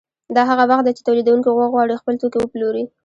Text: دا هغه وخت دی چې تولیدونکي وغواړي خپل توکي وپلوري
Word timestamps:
دا 0.35 0.41
هغه 0.49 0.63
وخت 0.69 0.83
دی 0.85 0.93
چې 0.97 1.05
تولیدونکي 1.07 1.49
وغواړي 1.51 1.99
خپل 2.01 2.13
توکي 2.21 2.39
وپلوري 2.41 2.83